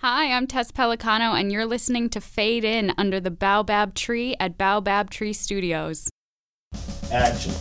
[0.00, 4.56] Hi, I'm Tess Pellicano, and you're listening to Fade In under the Baobab Tree at
[4.56, 6.08] Baobab Tree Studios.
[7.10, 7.52] Action.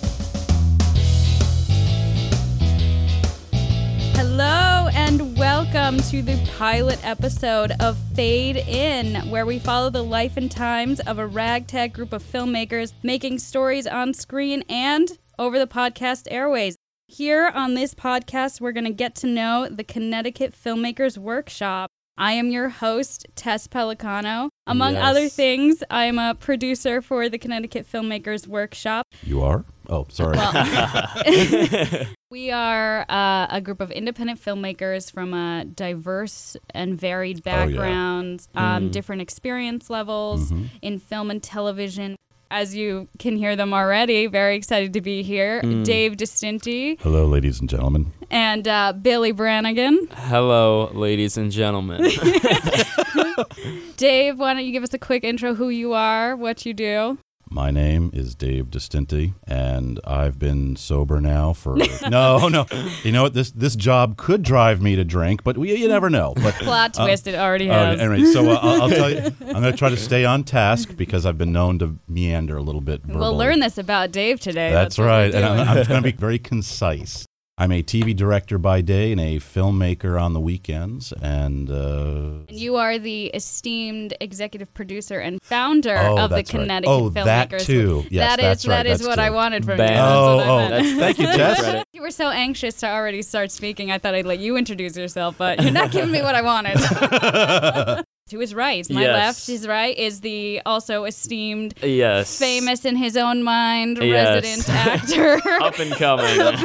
[4.14, 10.38] Hello, and welcome to the pilot episode of Fade In, where we follow the life
[10.38, 15.66] and times of a ragtag group of filmmakers making stories on screen and over the
[15.66, 16.76] podcast airways.
[17.08, 21.90] Here on this podcast, we're going to get to know the Connecticut Filmmakers Workshop.
[22.18, 24.50] I am your host, Tess Pellicano.
[24.66, 25.04] Among Yes.
[25.06, 29.06] other things, I am a producer for the Connecticut Filmmakers Workshop.
[29.24, 29.64] You are?
[29.90, 30.38] Oh, sorry.
[32.30, 37.66] We are uh, a group of independent filmmakers from a diverse and varied Oh, yeah.
[37.68, 40.66] backgrounds, um, different experience levels Mm-hmm.
[40.82, 42.18] in film and television.
[42.50, 45.62] As you can hear them already, very excited to be here.
[45.84, 46.98] Dave Distinti.
[47.02, 48.14] Hello, ladies and gentlemen.
[48.32, 50.08] and uh, Billy Brannigan.
[50.12, 52.02] Hello, ladies and gentlemen.
[53.98, 57.18] Dave, why don't you give us a quick intro who you are, what you do?
[57.50, 61.78] My name is Dave Distinti, and I've been sober now for
[62.10, 62.66] no, no.
[63.04, 63.34] You know what?
[63.34, 66.34] This this job could drive me to drink, but we, you never know.
[66.36, 68.00] But Plot twist, it already uh, has.
[68.00, 70.96] anyway, so uh, I'll, I'll tell you, I'm going to try to stay on task
[70.98, 73.06] because I've been known to meander a little bit.
[73.06, 74.72] we'll learn this about Dave today.
[74.72, 75.68] That's, we're right, and I'm.
[75.68, 77.27] I'm going to be very concise.
[77.60, 82.52] I'm a TV director by day and a filmmaker on the weekends, and uh, And
[82.52, 86.62] you are the esteemed executive producer and founder Oh, of the that's right.
[86.62, 87.66] Connecticut Oh, that Filmmakers.
[87.66, 88.06] too.
[88.12, 88.76] Yes, that is that's right.
[88.84, 89.90] that is That's what I wanted from Bam.
[89.92, 90.00] you.
[90.00, 91.26] Oh, oh, that's, thank you.
[91.34, 91.88] Credit.
[91.94, 93.90] You were so anxious to already start speaking.
[93.92, 96.78] I thought I'd let you introduce yourself, but you're not giving me what I wanted.
[98.30, 99.14] to his right, my Yes.
[99.14, 102.38] left, his right is the also esteemed, yes.
[102.38, 104.44] famous in his own mind, Yes.
[104.44, 105.42] resident actor.
[105.64, 106.58] Up and coming.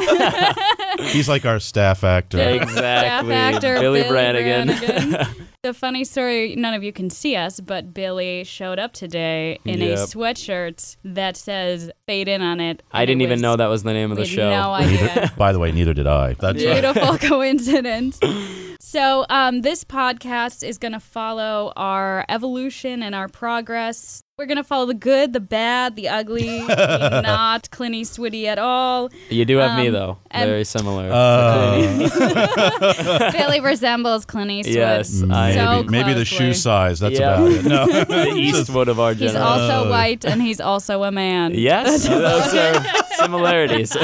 [1.09, 2.39] He's like our staff actor.
[2.39, 2.73] Exactly.
[2.77, 4.67] Staff actor Billy Billy Brannigan.
[4.67, 5.27] Brannigan.
[5.63, 9.81] the funny story, none of you can see us, but Billy showed up today in
[9.81, 12.83] a sweatshirt that says "Fade In" on it.
[12.91, 14.49] I didn't it even was- know that was the name of the show.
[14.49, 15.01] No idea.
[15.05, 16.33] Neither, by the way, neither did I.
[16.33, 16.71] That's Yeah.
[16.71, 16.81] right.
[16.93, 18.19] Beautiful coincidence.
[18.85, 24.21] So, um, this podcast is going to follow our evolution and our progress.
[24.37, 28.59] We're going to follow the good, the bad, the ugly, the not Clint Eastwoody at
[28.59, 29.09] all.
[29.29, 30.17] You do have me Um, though.
[30.31, 31.09] and- Very similar.
[31.11, 34.75] Uh, Billy resembles Clint Eastwood.
[34.75, 36.25] Yes, maybe, I- So maybe the closely.
[36.25, 36.99] shoe size.
[36.99, 37.35] That's Yeah.
[37.37, 37.63] about it.
[37.65, 37.85] No.
[37.87, 39.41] the Eastwood of our He's generation.
[39.41, 41.53] also white and he's also a man.
[41.55, 42.83] Yes, those are
[43.15, 43.95] similarities.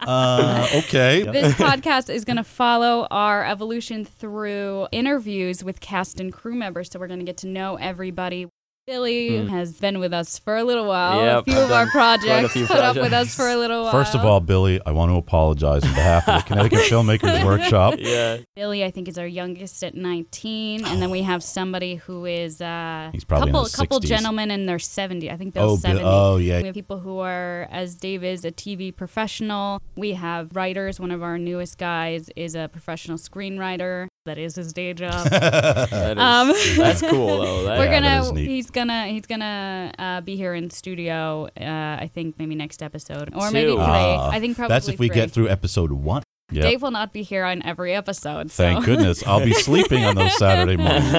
[0.00, 1.22] Uh, okay.
[1.30, 6.90] This podcast is going to follow our evolution through interviews with cast and crew members.
[6.90, 8.48] So we're going to get to know everybody.
[8.86, 11.20] Billy has been with us for a little while.
[11.22, 13.48] Yep, a few I've of our done quite a projects put up with us for
[13.48, 13.92] a little while.
[14.00, 17.94] First of all, Billy, I want to apologize on behalf of the Connecticut Filmmakers Workshop.
[17.98, 18.38] yeah.
[18.56, 22.60] Billy, I think, is our youngest at 19, and then we have somebody who is
[22.60, 24.04] uh, He's couple his couple 60s.
[24.06, 25.30] gentlemen in their 70.
[25.30, 26.04] I think Bill's Oh, Bi- 70.
[26.04, 26.58] oh, yeah.
[26.60, 29.80] We have people who are, as Dave is, a TV professional.
[29.94, 30.98] We have writers.
[30.98, 34.08] One of our newest guys is a professional screenwriter.
[34.30, 35.26] That is his day job.
[35.30, 37.64] That is, Um, that's cool though.
[37.66, 38.38] That, We're Yeah, gonna.
[38.38, 39.06] He's gonna.
[39.08, 41.48] He's gonna uh, be here in studio.
[41.60, 43.76] Uh, I think maybe next episode, or maybe Two.
[43.78, 43.84] three.
[43.84, 45.14] Ah, I think probably That's if we three.
[45.16, 46.22] get through episode one.
[46.50, 46.62] Yep.
[46.62, 48.50] Dave will not be here on every episode.
[48.50, 48.64] So.
[48.64, 49.26] Thank goodness.
[49.26, 51.12] I'll be sleeping on those Saturday mornings.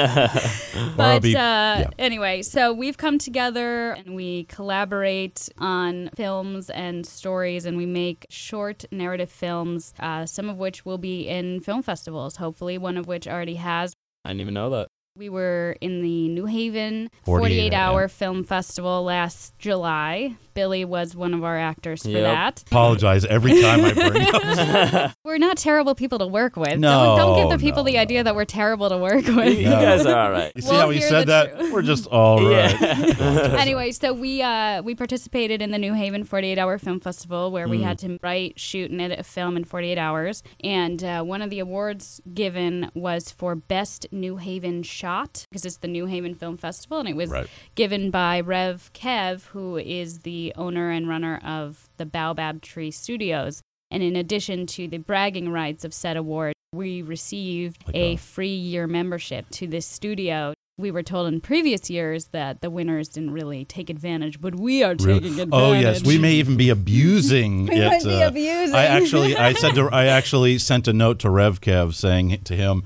[0.95, 1.89] But be, uh, yeah.
[1.97, 8.25] anyway, so we've come together and we collaborate on films and stories, and we make
[8.29, 13.07] short narrative films, uh, some of which will be in film festivals, hopefully, one of
[13.07, 13.93] which already has.
[14.25, 14.87] I didn't even know that.
[15.21, 18.07] We were in the New Haven 48 48 hour yeah.
[18.07, 20.35] film festival last July.
[20.55, 22.23] Billy was one of our actors for Yep.
[22.23, 22.63] that.
[22.63, 25.11] apologize every time I bring up.
[25.23, 26.77] We're not terrible people to work with.
[26.79, 29.59] No, don't, don't give the people no, the idea that we're terrible to work with.
[29.59, 30.51] You guys are all right.
[30.55, 31.55] You see We'll how he said that?
[31.55, 31.71] truth.
[31.71, 32.75] We're just all right.
[32.81, 33.55] Yeah.
[33.59, 37.67] anyway, so we uh, we participated in the New Haven 48 Hour Film Festival where
[37.69, 40.43] we had to write, shoot, and edit a film in 48 hours.
[40.63, 45.10] And uh, one of the awards given was for Best New Haven Shot
[45.49, 47.47] because it's the New Haven Film Festival, and it was Right.
[47.75, 53.61] given by Rev Kev, who is the owner and runner of the Baobab Tree Studios.
[53.89, 58.55] And in addition to the bragging rights of said award, we received Like a free
[58.55, 60.53] year membership to this studio.
[60.77, 64.81] We were told in previous years that the winners didn't really take advantage, but we
[64.81, 65.49] are taking advantage.
[65.51, 67.87] Oh yes, we may even be abusing We it.
[67.87, 68.75] might be uh, abusing.
[68.75, 72.55] I actually, I said, to, I actually sent a note to Rev Kev saying to
[72.55, 72.83] him,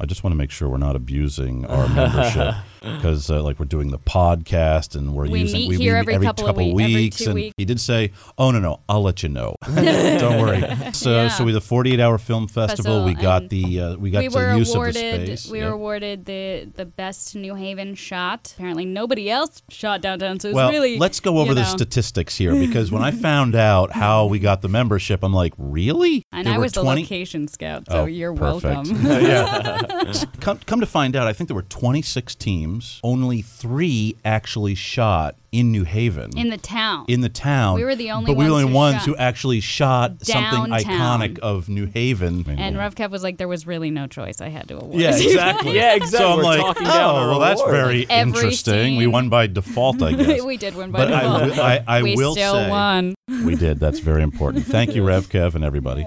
[0.00, 2.54] I just want to make sure we're not abusing our membership
[2.96, 6.48] because, uh, like, we're doing the podcast and we're We using meet here every couple
[6.48, 7.16] of wee- every weeks.
[7.18, 7.54] two and weeks.
[7.56, 9.56] he did say, "Oh no, no, I'll let you know.
[9.74, 11.28] Don't worry." So, Yeah.
[11.28, 14.28] so with the 48 hour film festival, Festival, we got the uh, we got we
[14.28, 14.96] the use awarded.
[15.20, 15.50] of the space.
[15.50, 15.68] We Yep.
[15.68, 18.52] were awarded the the best New Haven shot.
[18.56, 20.98] Apparently, nobody else shot downtown, so it's well, really.
[20.98, 21.66] let's go over the know.
[21.68, 26.24] statistics here because when I found out how we got the membership, I'm like, really?
[26.32, 28.88] And There I was the location scout, so Oh, you're perfect.
[28.88, 29.06] welcome.
[29.06, 30.12] yeah.
[30.40, 32.58] come, come to find out, I think there were 26 teams.
[33.02, 36.36] Only three actually shot in New Haven.
[36.36, 37.06] In the town.
[37.08, 37.76] in the town.
[37.76, 40.24] We were the only but we were the ones only who ones who actually shot
[40.24, 42.44] something iconic of New Haven.
[42.58, 44.40] and Rev Kev was like, there was really no choice.
[44.40, 45.00] I had to award.
[45.00, 45.74] yeah, exactly.
[45.76, 46.18] Yeah, exactly.
[46.18, 48.96] So I'm We're like, oh, down our well, that's award." very Every interesting.
[48.96, 50.42] We won by default, I guess.
[50.42, 51.42] we did win by but default.
[51.50, 53.14] wi- I, I we will still say, won.
[53.44, 53.80] we did.
[53.80, 54.66] That's very important.
[54.66, 56.06] Thank you, Rev Kev, and everybody.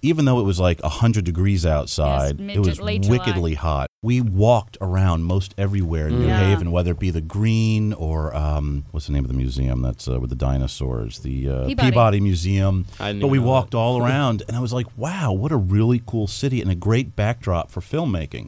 [0.00, 3.16] Even though it was like 100 degrees outside, mid- it was late July.
[3.18, 3.87] wickedly hot.
[4.00, 6.38] We walked around most everywhere in New Yeah.
[6.50, 10.06] Haven, whether it be the Green or um, what's the name of the museum that's
[10.06, 11.18] uh, with the dinosaurs?
[11.18, 12.20] The uh, Peabody.
[12.20, 12.86] Museum.
[13.00, 15.50] I didn't But we even know walked all around, and I was like, wow, what
[15.50, 18.46] a really cool city and a great backdrop for filmmaking.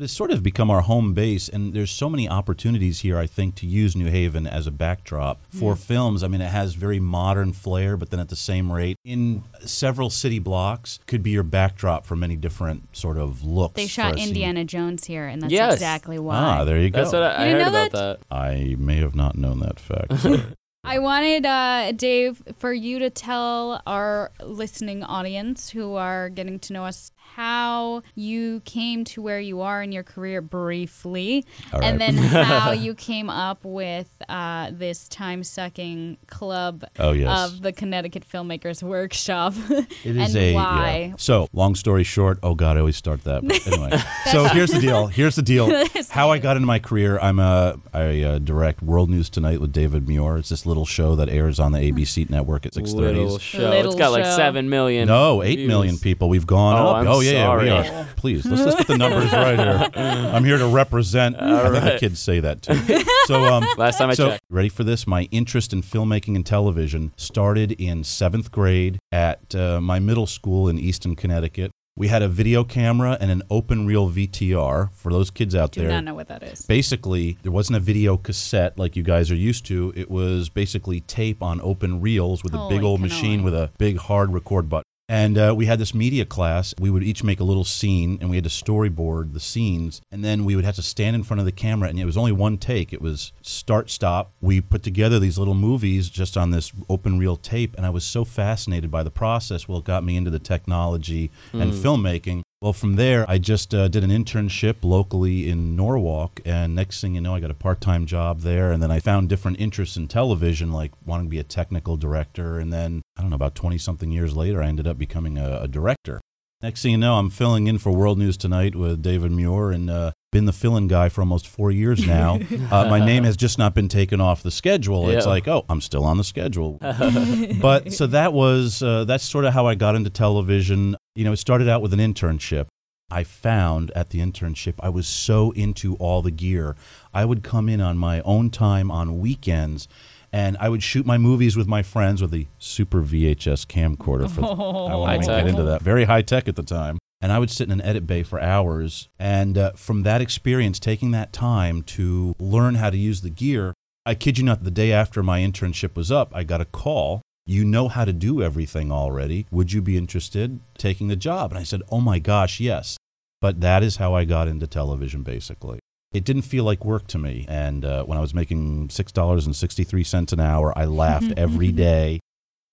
[0.00, 3.26] But it's sort of become our home base, and there's so many opportunities here, I
[3.26, 6.22] think, to use New Haven as a backdrop for films.
[6.24, 10.08] I mean, it has very modern flair, but then at the same rate, in several
[10.08, 13.74] city blocks, could be your backdrop for many different sort of looks.
[13.74, 14.28] They shot a scene.
[14.28, 15.74] Indiana Jones here, and that's Yes.
[15.74, 16.34] exactly why.
[16.34, 17.00] Ah, there you go.
[17.02, 18.34] That's what I, I You heard didn't know about that.
[18.34, 20.12] I may have not known that fact.
[20.82, 26.72] I wanted, uh, Dave, for you to tell our listening audience who are getting to
[26.72, 32.00] know us how you came to where you are in your career briefly, All and
[32.00, 37.52] then how you came up with uh, this time sucking club Oh, yes.
[37.52, 39.54] of the Connecticut Filmmakers Workshop.
[40.02, 40.54] It is and a yeah.
[40.54, 41.14] why.
[41.18, 43.46] So, long story short, oh god, I always start that.
[43.46, 44.00] But anyway,
[44.32, 45.08] so here's the deal.
[45.08, 45.70] Here's the deal.
[46.08, 47.18] How I got into my career.
[47.20, 50.38] I'm a I uh, direct World News Tonight with David Muir.
[50.38, 53.18] It's this little show that airs on the ABC network at six thirty.
[53.18, 53.58] Little show.
[53.68, 54.36] Little it's got like show.
[54.36, 55.06] seven million.
[55.08, 55.68] No, eight views.
[55.68, 56.28] million people.
[56.30, 56.96] We've gone Oh, up.
[56.96, 58.06] I'm oh yeah, yeah, we are.
[58.16, 59.90] Please, let's let's get the numbers right here.
[60.34, 61.36] I'm here to represent.
[61.40, 63.04] I think the kids say that too.
[63.26, 64.42] So um, Last time I so, checked.
[64.50, 65.06] ready for this?
[65.06, 70.68] My interest in filmmaking and television started in seventh grade at uh, my middle school
[70.68, 71.70] in Easton, Connecticut.
[71.96, 75.80] We had a video camera and an open reel VTR for those kids out Do
[75.80, 75.90] there.
[75.90, 76.64] Do not know what that is.
[76.64, 79.92] Basically, there wasn't a video cassette like you guys are used to.
[79.94, 83.02] It was basically tape on open reels with a big old cannoli.
[83.02, 84.84] machine with a big hard record button.
[85.10, 86.72] And uh, we had this media class.
[86.78, 90.00] We would each make a little scene, and we had to storyboard the scenes.
[90.12, 92.16] And then we would have to stand in front of the camera, and it was
[92.16, 92.92] only one take.
[92.92, 94.30] It was start, stop.
[94.40, 98.04] We put together these little movies just on this open reel tape, and I was
[98.04, 99.66] so fascinated by the process.
[99.66, 102.42] Well, it got me into the technology and filmmaking.
[102.62, 107.14] Well, from there, I just uh, did an internship locally in Norwalk, and next thing
[107.14, 108.70] you know, I got a part-time job there.
[108.70, 112.58] And then I found different interests in television, like wanting to be a technical director.
[112.58, 115.68] And then I don't know, about twenty-something years later, I ended up becoming a, a
[115.68, 116.20] director.
[116.60, 119.88] Next thing you know, I'm filling in for World News Tonight with David Muir, and
[119.88, 122.38] uh, been the fill-in guy for almost four years now.
[122.70, 125.10] uh, my name has just not been taken off the schedule.
[125.10, 126.78] It's like, oh, I'm still on the schedule.
[127.60, 130.96] but so that was uh, that's sort of how I got into television.
[131.14, 132.66] You know, it started out with an internship.
[133.10, 136.76] I found at the internship I was so into all the gear.
[137.12, 139.88] I would come in on my own time on weekends
[140.32, 144.30] and I would shoot my movies with my friends with the super VHS camcorder.
[144.30, 145.44] For, I want to High-tech.
[145.44, 145.82] get into that.
[145.82, 146.98] Very high tech at the time.
[147.20, 149.08] And I would sit in an edit bay for hours.
[149.18, 153.74] And uh, from that experience, taking that time to learn how to use the gear,
[154.06, 157.20] I kid you not, the day after my internship was up, I got a call.
[157.46, 159.46] You know how to do everything already.
[159.50, 161.50] Would you be interested taking the job?
[161.50, 162.96] And I said, Oh my gosh, yes.
[163.40, 165.78] But that is how I got into television, basically.
[166.12, 167.46] It didn't feel like work to me.
[167.48, 172.20] And uh, when I was making $6.63 an hour, I laughed every day.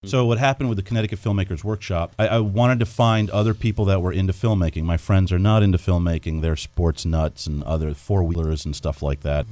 [0.06, 3.86] So, what happened with the Connecticut Filmmakers Workshop, I, I wanted to find other people
[3.86, 4.84] that were into filmmaking.
[4.84, 9.02] My friends are not into filmmaking, they're sports nuts and other four wheelers and stuff
[9.02, 9.48] like that.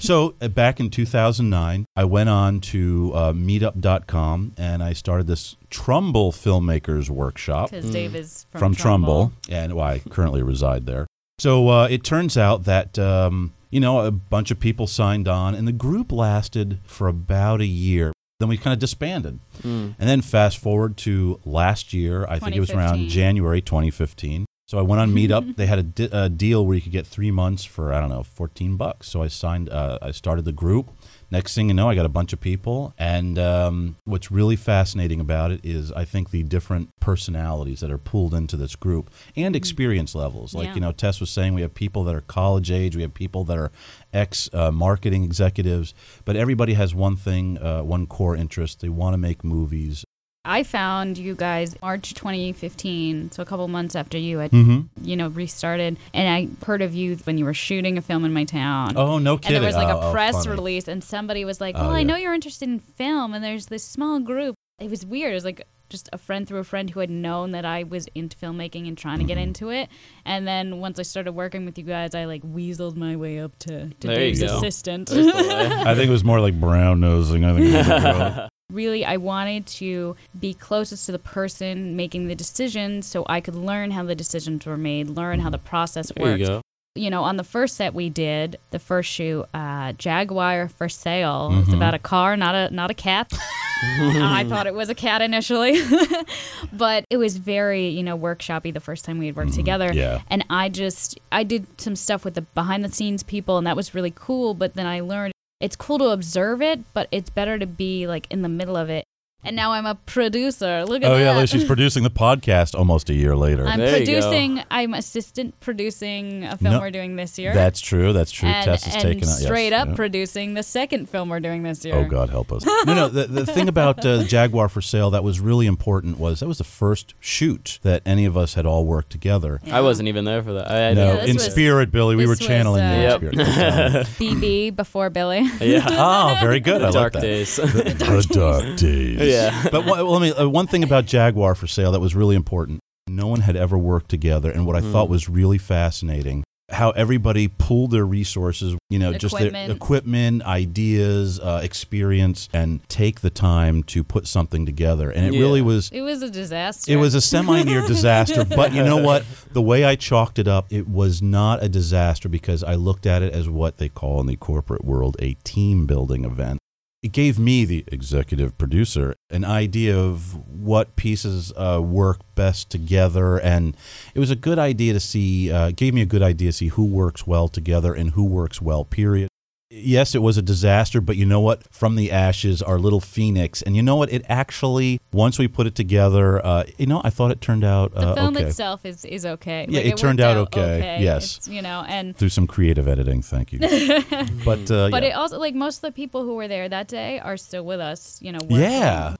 [0.00, 5.56] so, uh, back in 2009, I went on to uh, meetup.com and I started this
[5.68, 11.06] Trumbull Filmmakers Workshop Because Dave is from, from, Trumbull, and well, I currently reside there.
[11.38, 15.54] So uh, it turns out that um, you know a bunch of people signed on,
[15.54, 18.12] and the group lasted for about a year.
[18.42, 19.94] Then we kind of disbanded, Mm.
[20.00, 22.26] and then fast forward to last year.
[22.28, 24.46] I think it was around January 2015.
[24.66, 25.54] So I went on Meetup.
[25.56, 28.08] they had a, di- a deal where you could get three months for I don't
[28.08, 29.08] know, fourteen bucks.
[29.08, 29.68] So I signed.
[29.70, 30.90] Uh, I started the group.
[31.32, 32.92] Next thing you know, I got a bunch of people.
[32.98, 37.96] And um, what's really fascinating about it is I think the different personalities that are
[37.96, 40.52] pulled into this group and experience levels.
[40.54, 40.74] Like, Yeah.
[40.74, 43.44] you know, Tess was saying, we have people that are college age, we have people
[43.44, 43.72] that are
[44.12, 45.94] ex uh, marketing executives,
[46.26, 48.80] but everybody has one thing, uh, one core interest.
[48.82, 50.04] They want to make movies.
[50.44, 55.04] I found you guys March 2015, so a couple months after you had, Mm-hmm.
[55.04, 58.32] you know, restarted, and I heard of you when you were shooting a film in
[58.32, 58.94] my town.
[58.96, 60.56] Oh, no And there was like Oh, a oh, press funny.
[60.56, 63.66] release, and somebody was like, Oh, "Well, I know you're interested in film, and there's
[63.66, 65.30] this small group." It was weird.
[65.30, 68.08] It was like just a friend through a friend who had known that I was
[68.14, 69.42] into filmmaking and trying to get Mm-hmm.
[69.48, 69.90] into it.
[70.24, 73.56] And then once I started working with you guys, I like weaseled my way up
[73.60, 75.08] to, to There you Dave's assistant.
[75.10, 75.30] The.
[75.86, 77.44] I think it was more like brown nosing.
[77.44, 78.86] I think it was a girl.
[78.90, 83.54] really I wanted to be closest to the person making the decision so I could
[83.54, 86.40] learn how the decisions were made, learn how the process There worked.
[86.40, 86.62] you go.
[86.94, 91.48] You know, on the first set we did, the first shoot, uh, Jaguar for sale.
[91.60, 91.76] It's Mhm.
[91.76, 93.32] about a car, not a not a cat.
[93.84, 95.80] I thought it was a cat initially,
[96.72, 99.90] but it was very you know workshoppy the first time we had worked together.
[99.92, 100.20] Yeah.
[100.28, 103.74] And I just I did some stuff with the behind the scenes people, and that
[103.76, 104.54] was really cool.
[104.54, 108.26] But then I learned it's cool to observe it, but it's better to be like
[108.30, 109.04] in the middle of it.
[109.44, 110.84] And now I'm a producer.
[110.84, 111.12] Look at that.
[111.12, 111.36] Oh that.
[111.36, 113.66] yeah, she's producing the podcast almost a year later.
[113.66, 114.12] I'm There you go.
[114.12, 114.62] producing.
[114.70, 117.52] I'm assistant producing a film No, we're doing this year.
[117.52, 118.12] That's true.
[118.12, 118.48] That's true.
[118.48, 119.94] and, Tess is and taking out yes, straight up yeah.
[119.96, 121.96] producing the second film we're doing this year.
[121.96, 122.64] Oh God, help us!
[122.86, 123.08] No, no.
[123.08, 126.58] The, the thing about uh, Jaguar for Sale that was really important was that was
[126.58, 129.60] the first shoot that any of us had all worked together.
[129.64, 129.78] Yeah.
[129.78, 130.70] I wasn't even there for that.
[130.70, 132.90] I, I no, Yeah, this in was- spirit, Billy, we this were was, channeling you
[132.90, 133.36] in uh, spirit.
[133.36, 134.06] Yep.
[134.18, 135.42] BB before Billy.
[135.60, 135.86] yeah.
[135.88, 136.82] oh, very good.
[136.82, 137.28] I Dark like that.
[137.28, 137.56] days.
[137.56, 139.31] The dark days.
[139.32, 139.68] Yeah.
[139.70, 140.32] But one, well, let me.
[140.32, 142.80] Uh, one thing about Jaguar for Sale that was really important.
[143.08, 146.44] No one had ever worked together, and what I thought was really fascinating.
[146.70, 149.72] How everybody pooled their resources, you know, just their Equipment.
[149.76, 155.10] equipment, ideas, uh, experience, and take the time to put something together.
[155.10, 155.40] And it Yeah.
[155.40, 156.90] really was It was a disaster.
[156.90, 159.24] It was a semi-near disaster, but you know what?
[159.52, 163.20] The way I chalked it up, it was not a disaster because I looked at
[163.22, 166.58] it as what they call in the corporate world a team building event.
[167.02, 173.38] It gave me, the executive producer, an idea of what pieces uh, work best together,
[173.38, 173.76] and
[174.14, 175.50] it was a good idea to see.
[175.50, 178.62] Uh, gave me a good idea to see who works well together and who works
[178.62, 178.84] well.
[178.84, 179.28] Period
[179.72, 181.64] yes, it was a disaster, but you know what?
[181.72, 183.62] From the ashes, our little phoenix.
[183.62, 184.12] And you know what?
[184.12, 187.94] It actually, once we put it together, uh, you know, I thought it turned out
[187.94, 188.46] the uh, film okay.
[188.46, 189.66] itself is is okay.
[189.68, 191.38] Yeah, Like, it turned worked out okay, yes.
[191.38, 193.58] It's, you know, and Through some creative editing, thank you.
[194.44, 195.10] but uh, but yeah.
[195.10, 197.80] it also like most of the people who were there that day are still with
[197.80, 198.20] us.
[198.20, 198.38] You know.
[198.42, 198.58] Working.
[198.58, 199.16] yeah.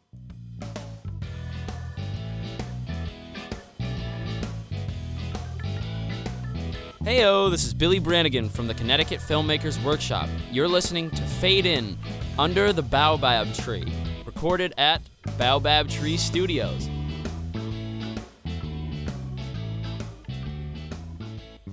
[7.05, 10.29] Heyo, this is Billy Brannigan from the Connecticut Filmmakers Workshop.
[10.53, 11.99] You're listening to Fade In
[12.39, 13.93] Under the Baobab Tree,
[14.25, 15.03] recorded at
[15.37, 16.89] Baobab Tree Studios.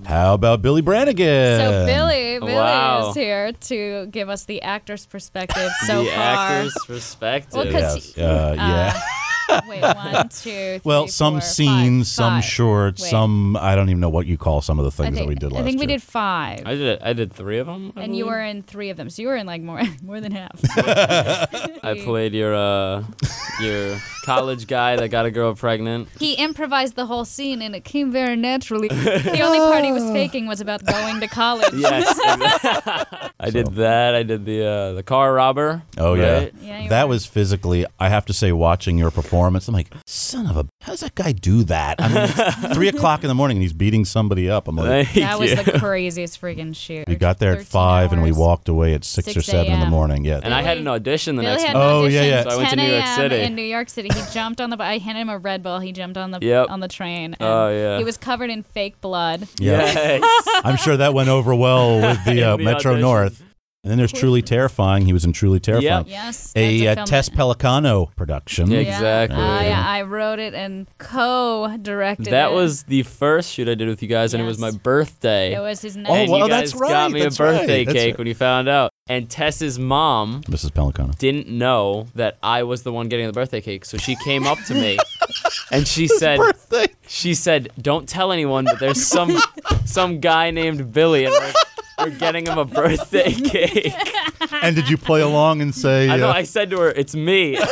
[0.06, 1.60] How about Billy Brannigan?
[1.60, 3.10] So Billy, Billy Wow.
[3.10, 6.18] is here to give us the actor's perspective so the far.
[6.58, 7.54] actor's perspective.
[7.54, 8.18] Well, 'cause Yes.
[8.18, 9.00] Uh, yeah.
[9.68, 12.44] Wait, one, two, three, well, some four, scenes, five, some five.
[12.46, 13.10] shorts, Wait.
[13.10, 15.36] some, I don't even know what you call some of the things think, that we
[15.36, 15.98] did last I think we year.
[15.98, 16.64] did five.
[16.66, 17.02] I did.
[17.02, 17.94] I did three of them.
[17.96, 20.20] I and you were in three of them, so you were in like more more
[20.22, 20.60] than half.
[21.84, 23.04] I played your uh,
[23.62, 26.08] your college guy that got a girl pregnant.
[26.20, 28.88] He improvised the whole scene, and it came very naturally.
[28.90, 31.74] the only part he was faking was about going to college.
[31.74, 32.08] Yes,
[33.40, 34.16] I did that.
[34.16, 35.84] I did the uh, the car robber.
[35.98, 36.54] Oh yeah, right?
[36.62, 37.10] Yeah, you that were.
[37.10, 37.86] was physically.
[38.00, 41.16] I have to say, watching your performance, I'm like, son of a, how does that
[41.16, 41.96] guy do that?
[42.00, 44.68] I mean, it's three o'clock in the morning and he's beating somebody up.
[44.68, 45.56] I'm like, Thank That was you.
[45.64, 47.08] the craziest friggin' shoot.
[47.08, 48.38] we got there at 13 five and we hours.
[48.38, 49.92] walked away at six, 6 or seven in the a.m.
[49.92, 50.26] morning.
[50.26, 51.84] Yeah, and I had an audition the Billy next had month.
[51.86, 52.44] an Oh, yeah, audition yeah.
[52.44, 53.18] So I went to 10 New York a.m.
[53.18, 53.36] City.
[53.44, 54.78] In New York City, he jumped on the.
[54.82, 55.80] I handed him a Red Bull.
[55.80, 56.70] He jumped on the Yep.
[56.70, 57.36] on the train.
[57.40, 57.98] and Oh, yeah.
[57.98, 59.48] He was covered in fake blood.
[59.60, 59.82] yeah.
[59.94, 60.62] Yes.
[60.64, 63.02] I'm sure that went over well with the, uh, In the Metro audition.
[63.02, 63.44] North.
[63.90, 65.08] And then there's Truly Terrifying.
[65.08, 66.06] He was in Truly Terrifying.
[66.08, 66.54] Yes.
[66.56, 68.70] A that's uh, film Tess that- Pellicano production.
[68.70, 68.94] Yeah, Yeah.
[68.94, 69.36] Exactly.
[69.42, 72.30] Uh, yeah, I wrote it and co-directed it.
[72.30, 74.74] That was the first shoot I did with you guys, and it was Yes.
[74.74, 75.56] my birthday.
[75.56, 76.06] It was his name.
[76.08, 78.14] Oh, and well, you guys that's right, got me a that's right, birthday that's cake
[78.14, 78.18] right.
[78.20, 78.92] when you found out.
[79.08, 80.70] And Tess's mom Mrs.
[80.70, 81.18] Pellicano.
[81.18, 84.60] didn't know that I was the one getting the birthday cake, so she came up
[84.68, 85.00] to me
[85.72, 86.88] and she said, Birthday.
[87.08, 89.38] "She said, don't tell anyone, but there's some
[89.86, 91.54] some guy named Billy, and we're,
[92.06, 93.94] we're getting him a birthday cake."
[94.62, 96.10] And did you play along and say?
[96.10, 96.30] I know.
[96.30, 97.58] uh, I said to her, "It's me."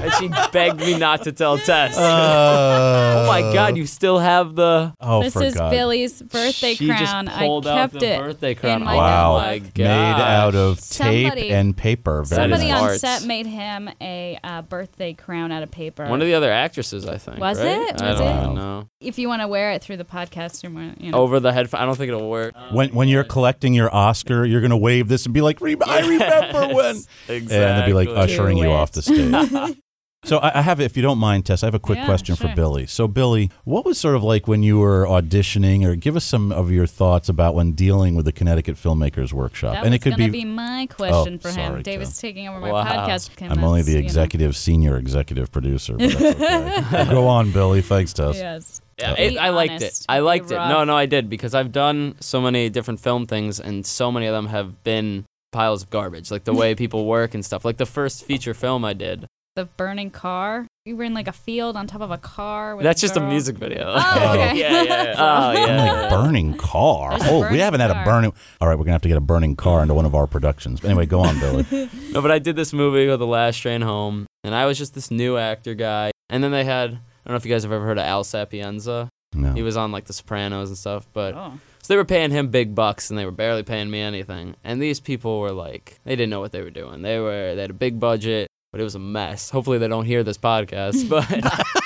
[0.00, 1.96] and she begged me not to tell Tess.
[1.96, 4.92] Uh, oh my God, you still have the.
[5.00, 5.70] Oh, this for is God.
[5.70, 7.26] Billy's birthday she crown.
[7.26, 8.20] just pulled I kept the it.
[8.20, 8.80] birthday crown.
[8.80, 9.34] in my Wow.
[9.36, 9.74] Oh my notebook.
[9.74, 9.84] God.
[9.84, 12.22] Made out of Somebody- tape and paper.
[12.24, 12.80] Very Somebody nice.
[12.82, 13.00] on Arts.
[13.00, 16.06] set made him a uh, birthday crown out of paper.
[16.06, 17.38] One of the other actresses, I think.
[17.38, 17.68] Was right?
[17.90, 18.02] it?
[18.02, 18.42] I Was don't it?
[18.42, 18.88] even know.
[19.00, 21.18] if you want to wear it through the podcast, you're more, you know.
[21.18, 21.80] Over the headphone.
[21.80, 22.54] I don't think it'll work.
[22.72, 26.00] When when you're collecting your Oscar, you're gonna wave this and be like, "Re- "I
[26.08, 26.96] remember when,"
[27.28, 27.34] Exactly.
[27.34, 27.48] and
[27.78, 29.76] they'll be like ushering you Do off the stage.
[30.24, 32.34] So I I have, if you don't mind, Tess, I have a quick Yeah, question
[32.36, 32.48] for.
[32.54, 32.86] Billy.
[32.86, 36.50] So Billy, what was sort of like when you were auditioning, or give us some
[36.52, 39.74] of your thoughts about when dealing with the Connecticut Filmmakers Workshop?
[39.74, 41.82] that and was it could be, be my oh, question Oh, for sorry, him.
[41.82, 42.84] David's taking over my Wow.
[42.84, 43.30] podcast.
[43.40, 43.50] with.
[43.50, 44.04] I'm only the you know.
[44.04, 45.94] executive, senior executive producer.
[45.98, 47.04] But that's okay.
[47.10, 47.82] Go on, Billy.
[47.82, 48.36] Thanks, Tess.
[48.36, 48.80] Yes.
[48.98, 50.04] Yeah, it, I liked it.
[50.08, 50.54] I liked it.
[50.54, 54.26] No, no, I did because I've done so many different film things, and so many
[54.26, 56.30] of them have been piles of garbage.
[56.30, 57.64] Like the way people work and stuff.
[57.64, 59.26] Like the first feature film I did.
[59.56, 60.66] The burning car.
[60.84, 62.74] You were in like a field on top of a car.
[62.74, 63.30] With That's just a girl.
[63.30, 63.84] music video.
[63.86, 64.58] Oh, oh okay.
[64.58, 65.02] yeah, yeah.
[65.04, 65.14] yeah.
[65.16, 65.92] Oh, yeah.
[65.92, 67.10] like burning car.
[67.10, 68.04] There's a Oh, we haven't had a car.
[68.04, 68.32] burning.
[68.60, 70.80] All right, we're gonna have to get a burning car into one of our productions.
[70.80, 71.64] But anyway, go on, Billy.
[72.12, 74.92] No, but I did this movie called The Last Train Home, and I was just
[74.94, 76.10] this new actor guy.
[76.30, 78.24] And then they had, I don't know if you guys have ever heard of Al
[78.24, 79.08] Sapienza.
[79.34, 79.52] No.
[79.52, 81.52] He was on like The Sopranos and stuff, but Oh.
[81.80, 84.56] so they were paying him big bucks, and they were barely paying me anything.
[84.64, 87.02] And these people were like, they didn't know what they were doing.
[87.02, 89.50] They were, they had a big budget, but it was a mess.
[89.50, 91.30] Hopefully, they don't hear this podcast, but.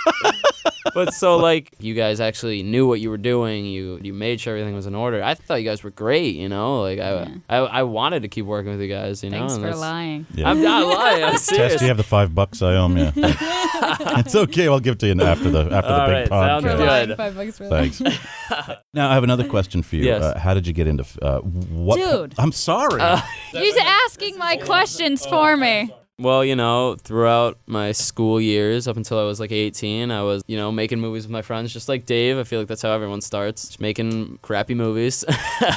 [0.95, 3.67] But so like you guys actually knew what you were doing.
[3.67, 5.23] You you made sure everything was in order.
[5.23, 6.35] I thought you guys were great.
[6.35, 7.29] You know, like I Yeah.
[7.49, 9.23] I, I wanted to keep working with you guys.
[9.23, 10.27] You know, Thanks and for lying.
[10.35, 10.51] Yeah.
[10.51, 11.25] I'm not lying.
[11.25, 11.77] I'm serious.
[11.77, 13.13] do you have the five bucks I owe you?
[13.15, 14.67] it's okay.
[14.67, 17.07] I'll give it to you after the after the big right, sounds podcast.
[17.07, 17.17] good.
[17.17, 17.91] Five bucks for lying.
[17.91, 18.81] Thanks.
[18.95, 20.05] now I have another question for you.
[20.05, 20.23] Yes.
[20.23, 21.97] Uh, how did you get into uh, what?
[21.97, 22.35] Dude.
[22.39, 23.01] I'm sorry.
[23.01, 23.21] Uh,
[23.53, 25.93] You're asking my questions for me.
[26.21, 30.43] Well, you know, throughout my school years, up until I was like 18, I was,
[30.49, 32.39] you know, making movies with my friends, just like Dave.
[32.39, 35.25] I feel like that's how everyone starts, just making crappy movies.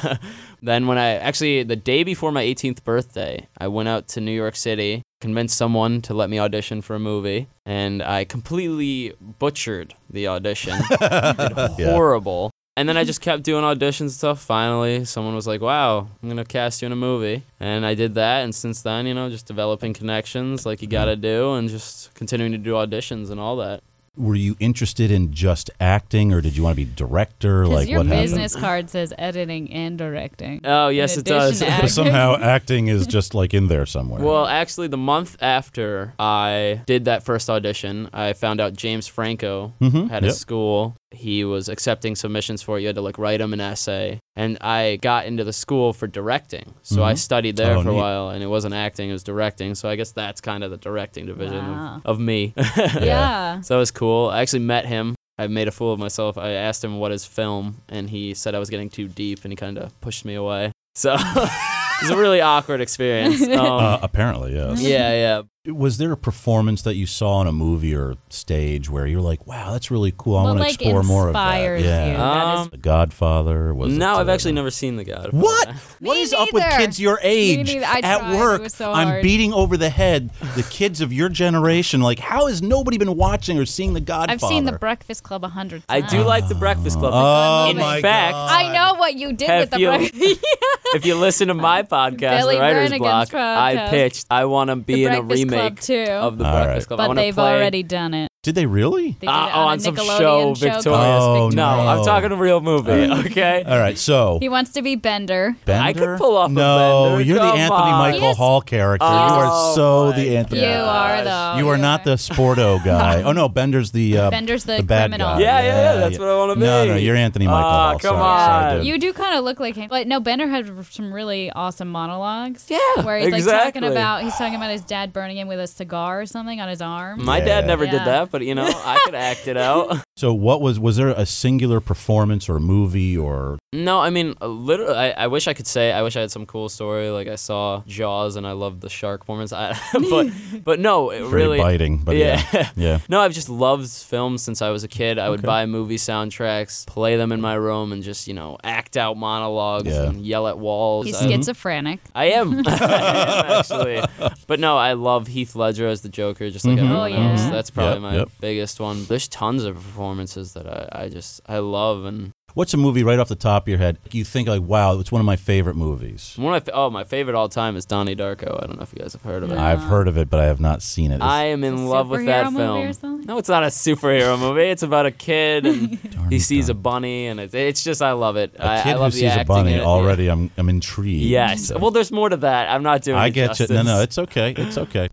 [0.64, 4.32] then, when I actually, the day before my 18th birthday, I went out to New
[4.32, 9.94] York City, convinced someone to let me audition for a movie, and I completely butchered
[10.10, 10.74] the audition.
[11.00, 12.51] Horrible.
[12.78, 14.42] And then I just kept doing auditions and stuff.
[14.42, 18.16] Finally, someone was like, "Wow, I'm gonna cast you in a movie," and I did
[18.16, 18.44] that.
[18.44, 22.54] And since then, you know, just developing connections like you gotta do, and just continuing
[22.54, 23.82] to do auditions and all that.
[24.18, 27.64] Were you interested in just acting, or did you want to be director?
[27.64, 30.62] Because Like your what business card says editing and directing.
[30.66, 31.62] Oh yes, it does.
[31.62, 31.88] addition?
[31.88, 34.22] Somehow acting is just like in there somewhere.
[34.22, 39.74] Well, actually, the month after I did that first audition, I found out James Franco
[39.82, 40.96] Mhm, had a school.
[41.14, 42.82] He was accepting submissions for it.
[42.82, 46.08] You had to like write him an essay, and I got into the school for
[46.08, 46.74] directing.
[46.84, 47.18] So I Mhm.
[47.18, 49.76] studied there Oh, for a while, and it wasn't acting; it was directing.
[49.76, 52.02] So I guess that's kind of the directing division Wow.
[52.06, 52.54] of, of me.
[53.02, 53.60] Yeah.
[53.62, 54.30] So that was cool.
[54.30, 55.16] I actually met him.
[55.38, 56.38] I made a fool of myself.
[56.38, 59.52] I asked him what is film, and he said I was getting too deep, and
[59.52, 60.72] he kind of pushed me away.
[60.96, 63.42] So it was a really awkward experience.
[63.48, 64.82] Um, uh, apparently, yes.
[64.82, 65.42] yeah, yeah.
[65.68, 69.46] Was there a performance that you saw in a movie or stage where you're like,
[69.46, 70.36] "Wow, that's really cool.
[70.38, 71.40] I What, want to like, explore more of that"?
[71.54, 72.06] inspires Yeah.
[72.08, 72.18] you?
[72.18, 73.94] That is- Um, The Godfather was.
[73.94, 75.38] no, it, I've uh, actually never seen The Godfather.
[75.38, 75.68] What?
[75.68, 77.76] Me What is up with kids your age?
[77.76, 78.34] I At tried.
[78.34, 82.02] It work, was so I'm beating over the head the kids of your generation.
[82.02, 84.32] Like, how has nobody been watching or seeing The Godfather?
[84.34, 86.06] I've seen The Breakfast Club a hundred times.
[86.06, 87.14] I do like The Breakfast Club.
[87.16, 88.50] Oh In my fact, God.
[88.52, 90.44] I know what you did Have with the you- breakfast.
[90.96, 94.72] if you listen to my podcast, Billy The Writer's Brannigan's Block, I pitched I want
[94.72, 95.22] to be The in a
[95.52, 96.12] Breakfast Club, remake too.
[96.12, 96.88] of The All Breakfast right.
[96.88, 97.00] Club.
[97.00, 98.31] I but wanna they've play, already done it.
[98.44, 99.12] Did they really?
[99.20, 100.86] They did Uh, it oh, on, on some Nickelodeon show, called Victorious.
[100.88, 101.56] Oh, Victorious.
[101.56, 102.92] No, I'm talking a real movie.
[103.32, 103.64] Okay.
[103.68, 105.56] All right, so He wants to be Bender.
[105.66, 105.84] Bender.
[105.88, 107.22] I could pull off a No, Bender.
[107.24, 108.00] you're the Come Anthony on.
[108.00, 108.38] Michael Yes.
[108.38, 109.06] Hall character.
[109.06, 110.62] you Oh are so my the Anthony.
[110.62, 111.56] You are though.
[111.60, 113.22] You are not the sporto guy.
[113.22, 115.36] Oh no, Bender's the uh, Bender's the, the bad criminal.
[115.36, 115.42] guy.
[115.42, 116.88] Yeah, yeah, yeah, that's what I wanna No, be.
[116.88, 116.96] no, no.
[116.96, 118.00] you're Anthony Michael Ah, Hall.
[118.00, 118.78] come Sorry, sorry, on.
[118.78, 118.88] dude.
[118.88, 120.20] You do kind of look like him, but no.
[120.20, 122.66] Bender had some really awesome monologues.
[122.70, 123.82] Yeah, where he's like exactly.
[123.82, 126.70] talking about he's talking about his dad burning him with a cigar or something on
[126.70, 127.24] his arm.
[127.24, 127.46] My Yeah.
[127.46, 127.92] dad never Yeah.
[127.92, 129.98] did that, but you know, I could act it out.
[130.18, 134.46] So what was was there a singular performance or movie or No, I mean, uh,
[134.46, 137.10] literally, I, I wish I could say, I wish I had some cool story.
[137.10, 139.52] Like I saw Jaws and I loved the shark performance.
[139.52, 139.76] I,
[140.12, 140.28] but,
[140.64, 141.58] but no, it very really.
[141.58, 141.98] biting?
[142.04, 142.70] But yeah, yeah.
[142.76, 143.00] yeah.
[143.10, 145.18] No, I've just loved films since I was a kid.
[145.18, 145.48] I would Okay.
[145.48, 149.88] buy movie soundtracks, play them in my room, and just, you know, act out monologues
[149.88, 150.04] Yeah.
[150.04, 151.08] and yell at walls.
[151.08, 152.00] He's I- schizophrenic.
[152.14, 152.62] I am.
[152.68, 154.04] I am, actually.
[154.46, 156.84] But no, I love Heath Ledger as the Joker, just like Mhm.
[156.84, 157.32] everyone Oh, yeah.
[157.32, 157.46] else.
[157.46, 158.30] That's probably Yep, my yep.
[158.40, 159.06] biggest one.
[159.06, 163.18] There's tons of performances that I, I just I love and What's a movie right
[163.18, 165.76] off the top of your head you think like, wow, it's one of my favorite
[165.76, 166.34] movies?
[166.38, 168.62] One of my, oh, my favorite all time is Donnie Darko.
[168.62, 169.58] I don't know if you guys have heard of it.
[169.58, 171.16] I've heard of it, but I have not seen it.
[171.16, 172.94] It's- I am in love with that movie film.
[172.94, 173.26] something?
[173.26, 174.64] No, it's not a superhero movie.
[174.64, 175.90] It's about a kid and
[176.30, 178.54] he it, sees a bunny and it's, it's just I love it.
[178.58, 179.88] a I, kid I love who the sees a bunny in it, yeah.
[179.88, 180.28] already.
[180.30, 181.24] I'm I'm intrigued.
[181.24, 181.72] Yes.
[181.72, 182.70] Well, there's more to that.
[182.70, 183.18] I'm not doing.
[183.18, 183.22] It.
[183.22, 183.68] I it get you.
[183.68, 184.54] No, no, it's okay.
[184.58, 185.10] It's okay.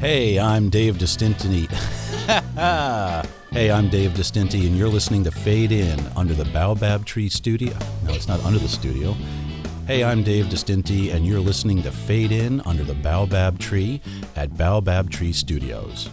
[0.00, 1.66] Hey, I'm Dave Distinti.
[3.50, 7.76] hey, I'm Dave Distinti, and you're listening to Fade In under the Baobab Tree Studio.
[8.04, 9.16] No, it's not under the studio.
[9.88, 14.00] Hey, I'm Dave Distinti, and you're listening to Fade In under the Baobab Tree
[14.36, 16.08] at Baobab Tree Studios.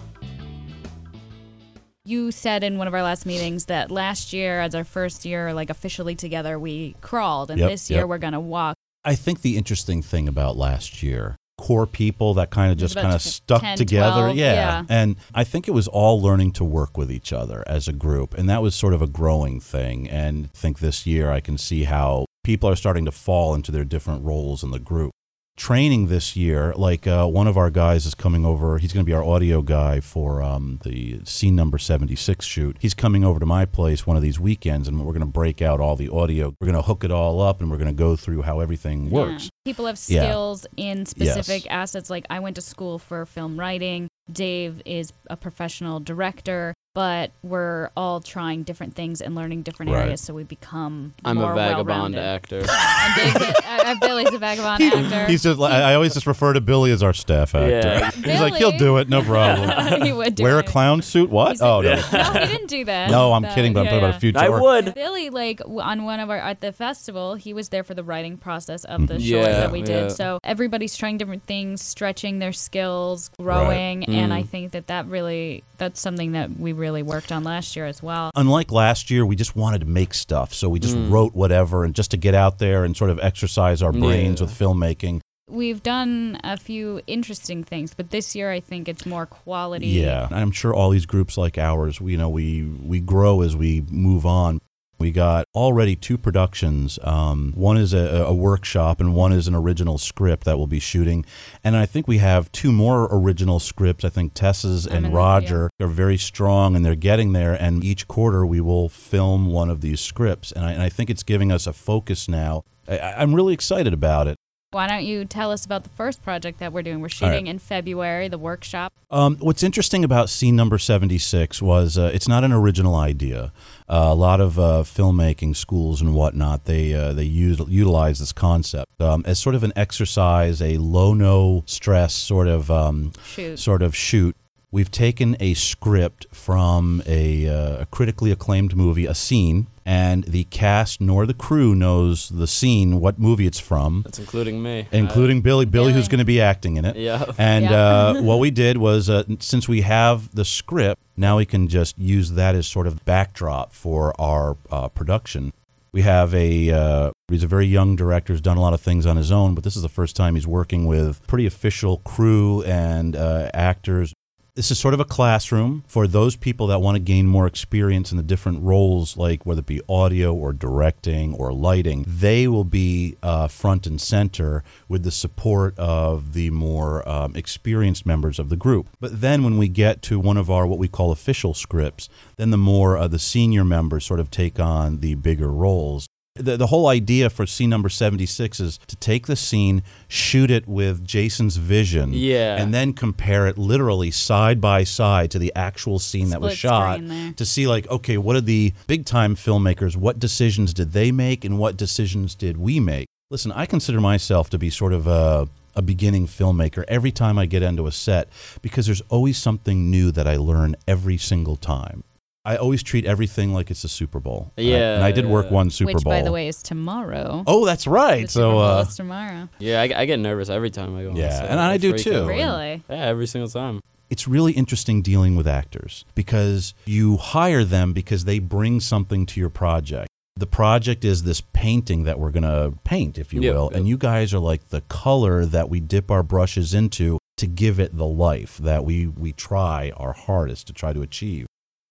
[2.06, 5.54] You said in one of our last meetings that last year, as our first year,
[5.54, 8.10] like officially together, we crawled, and Yep, this year yep.
[8.10, 8.76] we're gonna walk.
[9.04, 13.14] I think the interesting thing about last year, core people that kind of just kind
[13.14, 14.22] of stuck 10, together.
[14.24, 14.54] 12, yeah.
[14.54, 14.84] yeah.
[14.90, 18.34] And I think it was all learning to work with each other as a group.
[18.34, 20.10] And that was sort of a growing thing.
[20.10, 23.72] And I think this year I can see how people are starting to fall into
[23.72, 25.12] their different roles in the group.
[25.58, 28.78] Training this year, like uh, one of our guys is coming over.
[28.78, 32.76] He's going to be our audio guy for um, the scene number 76 shoot.
[32.82, 35.62] He's coming over to my place one of these weekends, and we're going to break
[35.62, 36.54] out all the audio.
[36.60, 39.10] We're going to hook it all up, and we're going to go through how everything
[39.10, 39.46] works.
[39.46, 39.50] Yeah.
[39.64, 40.24] People have Yeah.
[40.26, 42.10] skills in specific assets.
[42.10, 44.10] Like I went to school for film writing.
[44.30, 50.06] Dave is a professional director, but we're all trying different things and learning different Right.
[50.06, 52.20] areas, so we become I'm more a vagabond well-rounded.
[52.20, 52.60] actor.
[52.68, 55.26] And Dave's a, uh, Billy's a vagabond actor.
[55.28, 55.60] He's just.
[55.62, 57.70] I I always just refer to Billy as our staff actor.
[57.70, 58.10] Yeah.
[58.12, 60.02] He's like, he'll do it, no problem.
[60.02, 61.30] he would do Wear a clown suit?
[61.30, 61.52] What?
[61.52, 62.18] He's Oh like, no.
[62.24, 63.12] no, he didn't do that.
[63.12, 64.18] No, I'm That- kidding, but I'm yeah, talking about yeah.
[64.18, 64.40] a future.
[64.40, 64.94] I would.
[64.96, 68.38] Billy, like on one of our at the festival, he was there for the writing
[68.38, 69.30] process of the Mhm.
[69.30, 70.12] short Yeah, that we did.
[70.14, 74.36] So everybody's trying different things, stretching their skills, growing, and Mm.
[74.36, 78.02] I think that that really that's something that we really worked on last year as
[78.04, 78.32] well.
[78.36, 81.10] Unlike last year, we just wanted to make stuff, so we just Mm.
[81.12, 84.46] wrote whatever, and just to get out there and sort of exercise our brains Yeah.
[84.48, 85.22] with filmmaking.
[85.50, 89.88] We've done a few interesting things, but this year I think it's more quality.
[89.88, 93.56] Yeah, I'm sure all these groups like ours, we, you know, we we grow as
[93.56, 94.60] we move on.
[94.98, 96.98] We got already two productions.
[97.04, 100.80] Um, one is a, a workshop, and one is an original script that we'll be
[100.80, 101.26] shooting.
[101.64, 104.06] And I think we have two more original scripts.
[104.06, 107.54] I think Tessa's and Roger are very strong, and they're getting there.
[107.54, 110.52] And each quarter, we will film one of these scripts.
[110.52, 112.64] And I, and I think it's giving us a focus now.
[112.88, 114.38] I, I'm really excited about it.
[114.76, 116.98] Why don't you tell us about the first project that we're doing?
[116.98, 117.34] We're All right.
[117.34, 118.92] shooting in February, the workshop.
[119.10, 123.54] Um, what's interesting about scene number 76 was uh, it's not an original idea.
[123.88, 128.34] Uh, a lot of uh, filmmaking schools and whatnot, they, uh, they use, utilize this
[128.34, 133.58] concept um, as sort of an exercise, a low, no stress sort of, um, Shoot.
[133.58, 134.36] sort of shoot.
[134.76, 140.44] We've taken a script from a, uh, a critically acclaimed movie, a scene, and the
[140.44, 144.90] cast nor the crew knows the scene, what movie it's from, That's including me.
[144.92, 146.98] including Billy, Billy, who's going to be acting in it.
[146.98, 147.24] Yeah.
[147.38, 147.72] And Yeah.
[147.72, 151.98] uh, what we did was, uh, since we have the script, now we can just
[151.98, 155.54] use that as sort of backdrop for our uh, production.
[155.94, 159.06] We have a uh, he's a very young director, who's done a lot of things
[159.06, 162.62] on his own, but this is the first time he's working with pretty official crew
[162.64, 164.14] and uh, actors.
[164.56, 168.12] This is sort of a classroom for those people that want to gain more experience
[168.12, 172.06] in the different roles, like whether it be audio or directing or lighting.
[172.08, 178.06] They will be uh, front and center with the support of the more um, experienced
[178.06, 178.88] members of the group.
[179.02, 182.52] But then when we get to one of our what we call official scripts, then
[182.52, 186.08] the more uh, the senior members sort of take on the bigger roles.
[186.38, 190.68] The, the whole idea for scene number 76 is to take the scene, shoot it
[190.68, 192.58] with Jason's vision, Yeah.
[192.62, 196.60] and then compare it literally side by side to the actual scene that was Split
[196.60, 197.34] shot screen there.
[197.38, 199.96] to see, like, okay, what are the big time filmmakers?
[199.96, 203.08] What decisions did they make, and what decisions did we make?
[203.32, 207.46] Listen, I consider myself to be sort of a a beginning filmmaker every time I
[207.46, 208.30] get into a set
[208.62, 212.04] because there's always something new that I learn every single time.
[212.46, 214.52] I always treat everything like it's a Super Bowl.
[214.58, 216.12] And I- Yeah, and I did work one Super which, Bowl.
[216.14, 217.44] by the way, is tomorrow.
[217.48, 218.22] oh, that's right.
[218.24, 219.50] The Super so, Bowl uh, is tomorrow.
[219.60, 221.50] Yeah, I, I get nervous every time I go Yeah, set.
[221.50, 222.16] and I do too.
[222.24, 222.28] out.
[222.28, 222.84] Really?
[222.90, 223.80] Yeah, every single time.
[224.10, 229.40] it's really interesting dealing with actors because you hire them because they bring something to
[229.40, 230.08] your project.
[230.38, 233.78] The project is this painting that we're going to paint, if you Yep, will, yep.
[233.80, 237.80] and you guys are like the color that we dip our brushes into to give
[237.80, 241.48] it the life that we we try our hardest to try to achieve.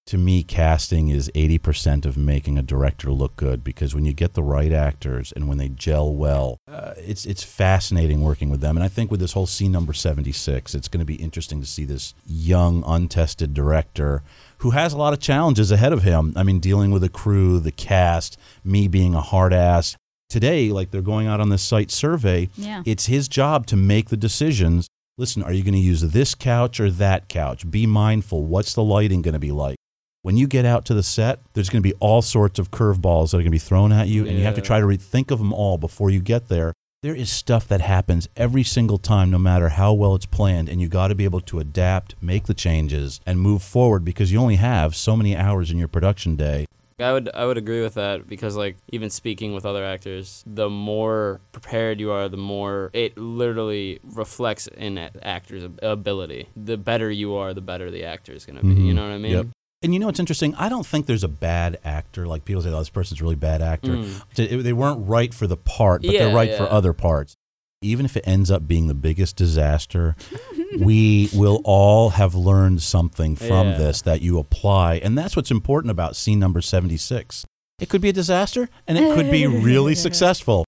[0.07, 4.35] To me, casting is 80% of making a director look good because when you get
[4.35, 8.77] the right actors and when they gel well, uh, it's, it's fascinating working with them.
[8.77, 11.67] And I think with this whole scene number 76, it's going to be interesting to
[11.67, 14.23] see this young, untested director
[14.59, 16.35] who has a lot of challenges ahead of him.
[16.37, 19.97] I mean, dealing with the crew, the cast, me being a hard ass.
[20.29, 22.83] Today, like they're going out on this site survey, Yeah.
[22.85, 24.87] it's his job to make the decisions.
[25.17, 27.71] Listen, are you going to use this couch or that couch?
[27.71, 28.43] Be mindful.
[28.45, 29.77] What's the lighting going to be like?
[30.25, 33.31] When you get out to the set, there's going to be all sorts of curveballs
[33.31, 34.97] that are going to be thrown at you, and you have to try to re-
[34.97, 36.73] think of them all before you get there.
[37.03, 40.81] There is stuff that happens every single time, no matter how well it's planned, and
[40.81, 44.39] you got to be able to adapt, make the changes, and move forward because you
[44.41, 46.65] only have so many hours in your production day.
[46.99, 50.71] I would I would agree with that because like even speaking with other actors, the
[50.71, 56.49] more prepared you are, the more it literally reflects in actors' ability.
[56.57, 58.69] The better you are, the better the actor is going to be.
[58.81, 58.95] You Mhm.
[58.95, 59.33] know what I mean?
[59.33, 59.47] Yep.
[59.85, 60.55] And you know what's interesting?
[60.55, 62.27] I don't think there's a bad actor.
[62.27, 63.93] Like people say, oh, this person's a really bad actor.
[63.99, 64.63] Mm.
[64.63, 67.35] They- weren't right for the part, but Yeah, they're right for other parts.
[67.83, 70.17] Even if it ends up being the biggest disaster,
[70.81, 73.79] we will all have learned something from Yeah.
[73.79, 74.95] this that you apply.
[74.97, 77.45] And that's what's important about scene number 76.
[77.79, 80.65] It could be a disaster and it could be really successful.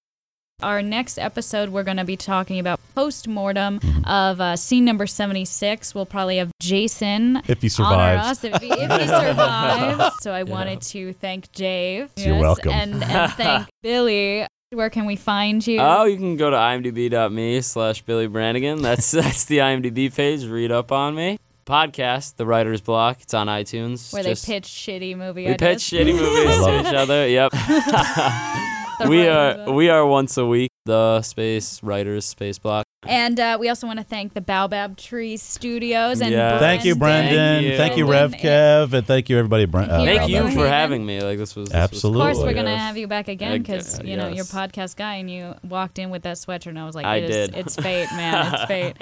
[0.63, 4.05] Our next episode, we're going to be talking about post mortem Mm-hmm.
[4.07, 5.95] of uh, scene number 76.
[5.95, 8.27] We'll probably have Jason If he honor survives.
[8.29, 10.15] us if he, if he survives.
[10.23, 12.11] So I wanted to thank Dave.
[12.17, 12.73] You're welcome.
[12.73, 14.47] And, and thank Billy.
[14.71, 15.79] Where can we find you?
[15.81, 18.81] Oh, you can go to imdb.me slash Billy Brannigan.
[18.81, 20.45] That's that's the IMDb page.
[20.47, 21.39] Read up on me.
[21.67, 23.19] Podcast, The Writer's Block.
[23.21, 24.11] It's on iTunes.
[24.13, 25.85] where Just- they pitch shitty movie We ideas.
[25.91, 27.29] pitch shitty movies to each other.
[27.29, 28.73] Yep.
[29.01, 30.71] The we are we are once a week.
[30.85, 32.85] The Space Writers Space Block.
[33.09, 36.59] And uh, we also want to thank the Baobab Tree Studios and Yeah.
[36.59, 37.65] Thank you, Brendan.
[37.65, 38.11] Thank Thank you, you.
[38.13, 38.93] Rev Kev.
[38.93, 39.67] And thank you, everybody.
[39.67, 41.21] Bren- Thank you, Thank you for having me.
[41.21, 42.31] Like this was this was Absolutely.
[42.31, 44.53] Of course, we're gonna have you back again because you know you're yes.
[44.55, 47.31] podcast guy, and you walked in with that sweatshirt, and I was like, I it
[47.31, 47.57] is- did.
[47.57, 48.97] it's fate, man, it's fate.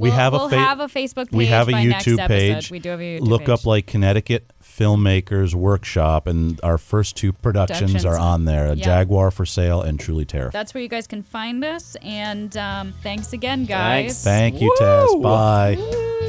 [0.00, 1.32] We We'll- have a we'll fa- have a Facebook page.
[1.32, 2.26] we have a by YouTube episode.
[2.28, 2.70] page.
[2.70, 3.48] We do have a YouTube Look page.
[3.50, 8.04] up like Connecticut Filmmakers Workshop, and our first two productions, Productions.
[8.06, 8.84] are on there Yeah.
[8.84, 10.52] Jaguar for Sale and Truly Terrified.
[10.58, 11.96] That's where you guys can find us.
[12.02, 14.24] And um, thanks again, guys.
[14.24, 14.56] Thanks.
[14.56, 15.08] Thank you, Tess.
[15.12, 16.19] Woo!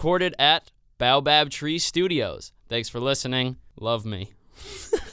[0.00, 2.52] Recorded at Baobab Tree Studios.
[2.70, 3.56] Thanks for listening.
[3.78, 4.32] Love me.